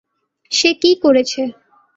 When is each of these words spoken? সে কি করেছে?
সে 0.51 0.69
কি 0.81 0.91
করেছে? 1.03 1.41